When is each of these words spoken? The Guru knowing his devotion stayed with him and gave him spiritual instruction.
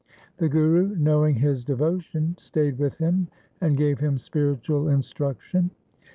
The 0.37 0.49
Guru 0.49 0.95
knowing 0.97 1.35
his 1.35 1.63
devotion 1.63 2.33
stayed 2.39 2.79
with 2.79 2.97
him 2.97 3.27
and 3.61 3.77
gave 3.77 3.99
him 3.99 4.17
spiritual 4.17 4.87
instruction. 4.89 5.69